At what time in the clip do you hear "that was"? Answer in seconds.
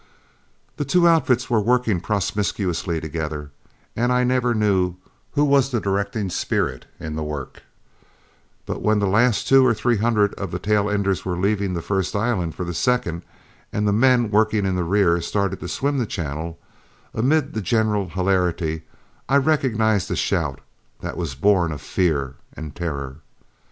21.01-21.35